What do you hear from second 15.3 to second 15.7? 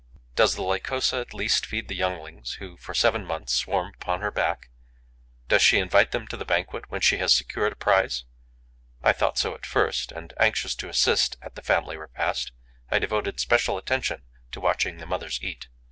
eat.